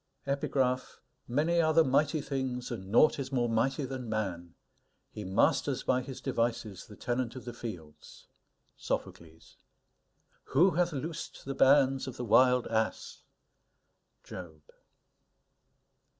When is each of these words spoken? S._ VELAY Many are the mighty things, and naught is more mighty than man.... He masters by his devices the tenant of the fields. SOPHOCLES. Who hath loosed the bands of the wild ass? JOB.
S._ 0.25 0.51
VELAY 0.51 0.81
Many 1.27 1.61
are 1.61 1.75
the 1.75 1.83
mighty 1.83 2.21
things, 2.21 2.71
and 2.71 2.87
naught 2.89 3.19
is 3.19 3.31
more 3.31 3.47
mighty 3.47 3.85
than 3.85 4.09
man.... 4.09 4.55
He 5.11 5.23
masters 5.23 5.83
by 5.83 6.01
his 6.01 6.19
devices 6.21 6.87
the 6.87 6.95
tenant 6.95 7.35
of 7.35 7.45
the 7.45 7.53
fields. 7.53 8.25
SOPHOCLES. 8.77 9.57
Who 10.55 10.71
hath 10.71 10.91
loosed 10.91 11.45
the 11.45 11.53
bands 11.53 12.07
of 12.07 12.17
the 12.17 12.25
wild 12.25 12.65
ass? 12.65 13.21
JOB. 14.23 14.61